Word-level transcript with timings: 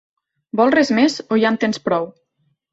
Vols 0.61 0.75
res 0.77 0.91
més 1.01 1.19
o 1.37 1.41
ja 1.45 1.53
en 1.53 1.61
tens 1.67 1.85
prou? 1.87 2.13